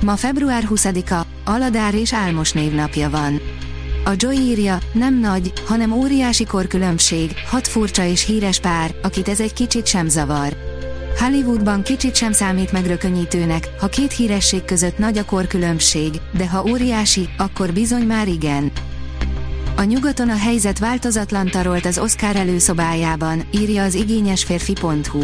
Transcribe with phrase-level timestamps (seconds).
[0.00, 3.40] Ma február 20-a, Aladár és Álmos névnapja van.
[4.04, 9.40] A Joy írja, nem nagy, hanem óriási korkülönbség, hat furcsa és híres pár, akit ez
[9.40, 10.56] egy kicsit sem zavar.
[11.18, 17.28] Hollywoodban kicsit sem számít megrökönyítőnek, ha két híresség között nagy a korkülönbség, de ha óriási,
[17.38, 18.72] akkor bizony már igen.
[19.76, 25.20] A nyugaton a helyzet változatlan tarolt az Oscar előszobájában, írja az igényesférfi.hu.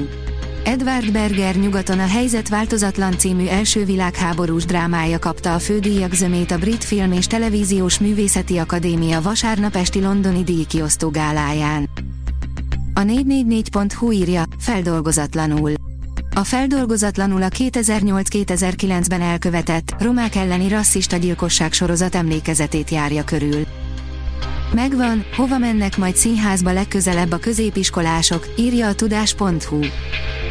[0.66, 6.58] Edward Berger nyugaton a helyzet változatlan című első világháborús drámája kapta a fődíjak zömét a
[6.58, 11.88] Brit Film és Televíziós Művészeti Akadémia vasárnap esti londoni díjkiosztó gáláján.
[12.94, 15.72] A 444.hu írja, feldolgozatlanul.
[16.34, 23.66] A feldolgozatlanul a 2008-2009-ben elkövetett, romák elleni rasszista gyilkosság sorozat emlékezetét járja körül.
[24.74, 29.80] Megvan, hova mennek majd színházba legközelebb a középiskolások, írja a tudás.hu.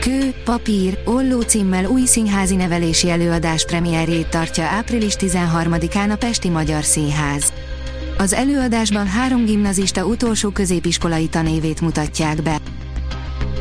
[0.06, 6.84] Kő, papír, olló címmel új színházi nevelési előadás premierjét tartja április 13-án a Pesti Magyar
[6.84, 7.54] Színház.
[8.18, 12.58] Az előadásban három gimnazista utolsó középiskolai tanévét mutatják be.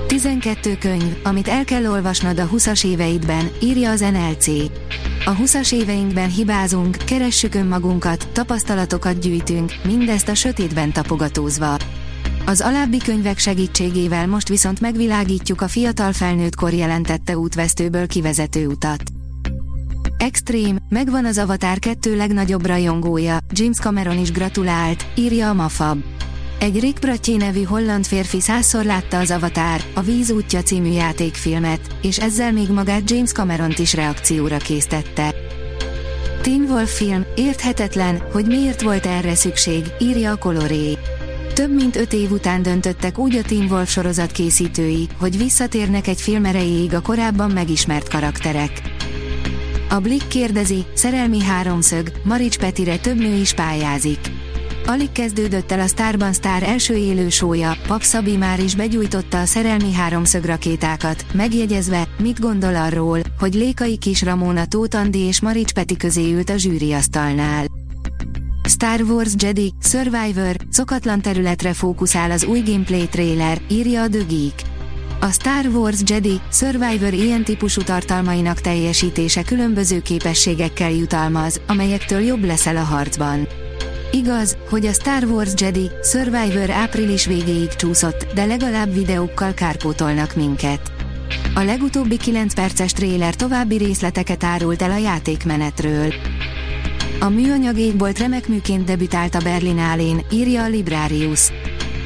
[0.06, 4.46] 12 könyv, amit el kell olvasnod a 20-as éveidben, írja az NLC.
[5.24, 11.76] A 20-as éveinkben hibázunk, keressük önmagunkat, tapasztalatokat gyűjtünk, mindezt a sötétben tapogatózva.
[12.46, 19.02] Az alábbi könyvek segítségével most viszont megvilágítjuk a fiatal felnőtt kor jelentette útvesztőből kivezető utat.
[20.18, 26.02] Extrém, megvan az Avatar 2 legnagyobb rajongója, James Cameron is gratulált, írja a Mafab.
[26.58, 31.96] Egy Rick Brattyé nevű holland férfi százszor látta az Avatar, a Víz útja című játékfilmet,
[32.02, 35.34] és ezzel még magát James Cameront is reakcióra késztette.
[36.42, 40.98] Teen Wolf film, érthetetlen, hogy miért volt erre szükség, írja a Coloré.
[41.54, 46.20] Több mint öt év után döntöttek úgy a Teen Wolf sorozat készítői, hogy visszatérnek egy
[46.20, 48.70] film erejéig a korábban megismert karakterek.
[49.90, 54.18] A Blick kérdezi, szerelmi háromszög, Marics Petire több nő is pályázik.
[54.86, 59.46] Alig kezdődött el a Starban Star első élő sója, Pap Szabi már is begyújtotta a
[59.46, 65.72] szerelmi háromszög rakétákat, megjegyezve, mit gondol arról, hogy Lékai Kis Ramóna Tóth Andi és Marics
[65.72, 67.83] Peti közé ült a zsűriasztalnál.
[68.68, 74.62] Star Wars Jedi, Survivor, szokatlan területre fókuszál az új gameplay trailer, írja a The Geek.
[75.20, 82.76] A Star Wars Jedi, Survivor ilyen típusú tartalmainak teljesítése különböző képességekkel jutalmaz, amelyektől jobb leszel
[82.76, 83.48] a harcban.
[84.12, 90.92] Igaz, hogy a Star Wars Jedi, Survivor április végéig csúszott, de legalább videókkal kárpótolnak minket.
[91.54, 96.14] A legutóbbi 9 perces tréler további részleteket árult el a játékmenetről.
[97.24, 101.52] A műanyag égbolt remek műként debütált a Berlinálén, írja a Librarius.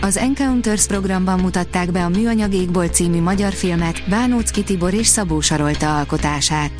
[0.00, 5.40] Az Encounters programban mutatták be a Műanyag égbolt című magyar filmet, Bánócki Tibor és Szabó
[5.40, 6.70] Sarolta alkotását.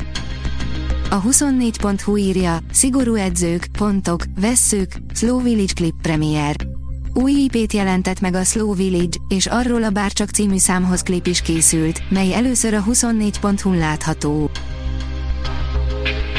[1.09, 6.55] A 24.hu írja, szigorú edzők, pontok, vesszők, Slow Village Clip Premier.
[7.13, 11.41] Új IP-t jelentett meg a Slow Village, és arról a Bárcsak című számhoz klip is
[11.41, 14.49] készült, mely először a 24.hu látható.